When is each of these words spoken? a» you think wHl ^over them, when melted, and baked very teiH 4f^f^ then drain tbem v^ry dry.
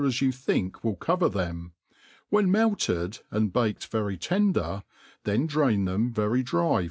a» 0.01 0.05
you 0.09 0.31
think 0.31 0.77
wHl 0.77 0.97
^over 0.97 1.31
them, 1.31 1.73
when 2.29 2.49
melted, 2.49 3.19
and 3.29 3.53
baked 3.53 3.85
very 3.85 4.17
teiH 4.17 4.51
4f^f^ 4.51 4.83
then 5.25 5.45
drain 5.45 5.85
tbem 5.85 6.11
v^ry 6.11 6.43
dry. 6.43 6.79